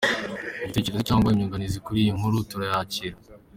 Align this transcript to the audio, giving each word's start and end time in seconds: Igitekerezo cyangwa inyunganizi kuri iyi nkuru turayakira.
Igitekerezo 0.69 1.03
cyangwa 1.09 1.31
inyunganizi 1.33 1.77
kuri 1.85 1.97
iyi 2.03 2.11
nkuru 2.17 2.37
turayakira. 2.49 3.15